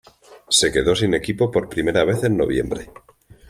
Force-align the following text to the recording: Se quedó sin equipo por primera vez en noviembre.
Se 0.49 0.71
quedó 0.71 0.95
sin 0.95 1.13
equipo 1.13 1.51
por 1.51 1.69
primera 1.69 2.03
vez 2.03 2.23
en 2.23 2.35
noviembre. 2.35 2.89